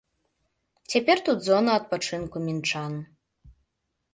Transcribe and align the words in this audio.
Цяпер 0.93 1.17
тут 1.27 1.37
зона 1.49 1.71
адпачынку 1.81 2.37
мінчан. 2.47 2.93